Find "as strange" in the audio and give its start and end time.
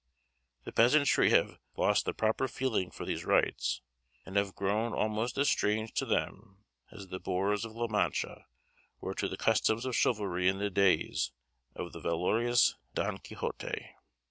5.37-5.93